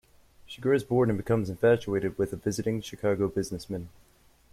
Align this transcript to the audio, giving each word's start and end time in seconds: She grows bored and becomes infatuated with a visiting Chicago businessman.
She 0.47 0.61
grows 0.61 0.83
bored 0.83 1.09
and 1.09 1.17
becomes 1.19 1.47
infatuated 1.47 2.17
with 2.17 2.33
a 2.33 2.35
visiting 2.35 2.81
Chicago 2.81 3.27
businessman. 3.27 3.89